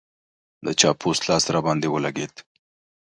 د 0.65 0.67
چا 0.79 0.89
پوست 0.99 1.21
لاس 1.29 1.43
راباندې 1.55 1.87
ولګېد. 1.89 2.33